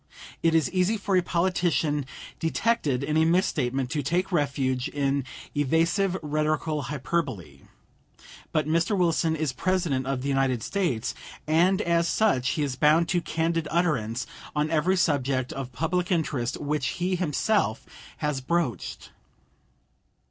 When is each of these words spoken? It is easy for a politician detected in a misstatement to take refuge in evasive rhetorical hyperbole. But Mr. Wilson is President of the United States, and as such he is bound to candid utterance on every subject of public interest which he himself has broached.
It 0.41 0.55
is 0.55 0.67
easy 0.71 0.97
for 0.97 1.15
a 1.15 1.21
politician 1.21 2.07
detected 2.39 3.03
in 3.03 3.17
a 3.17 3.23
misstatement 3.23 3.91
to 3.91 4.01
take 4.01 4.31
refuge 4.31 4.87
in 4.89 5.25
evasive 5.53 6.17
rhetorical 6.23 6.81
hyperbole. 6.85 7.61
But 8.51 8.65
Mr. 8.65 8.97
Wilson 8.97 9.35
is 9.35 9.53
President 9.53 10.07
of 10.07 10.23
the 10.23 10.27
United 10.27 10.63
States, 10.63 11.13
and 11.45 11.83
as 11.83 12.07
such 12.07 12.49
he 12.53 12.63
is 12.63 12.75
bound 12.75 13.09
to 13.09 13.21
candid 13.21 13.67
utterance 13.69 14.25
on 14.55 14.71
every 14.71 14.97
subject 14.97 15.53
of 15.53 15.71
public 15.71 16.11
interest 16.11 16.59
which 16.59 16.87
he 16.97 17.15
himself 17.15 17.85
has 18.17 18.41
broached. 18.41 19.11